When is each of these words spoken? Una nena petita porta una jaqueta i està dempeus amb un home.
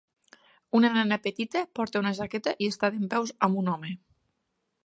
Una 0.79 0.89
nena 0.95 1.19
petita 1.25 1.61
porta 1.79 2.03
una 2.05 2.13
jaqueta 2.21 2.57
i 2.67 2.71
està 2.73 2.91
dempeus 2.97 3.37
amb 3.49 3.61
un 3.65 3.73
home. 3.75 3.97